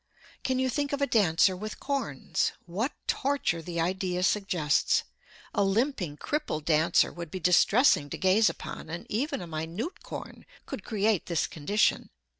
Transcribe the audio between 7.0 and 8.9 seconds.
would be distressing to gaze upon,